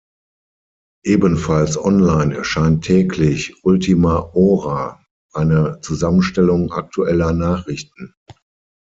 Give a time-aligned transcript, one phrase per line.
[1.05, 4.99] Ebenfalls online erscheint täglich "Última Hora",
[5.31, 8.15] eine Zusammenstellung aktueller Nachrichten.